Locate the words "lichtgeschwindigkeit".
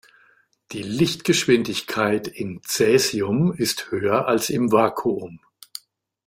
0.81-2.27